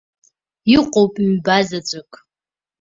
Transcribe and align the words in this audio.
Иҟоуп 0.75 1.13
ҩба 1.25 1.57
заҵәык. 1.67 2.11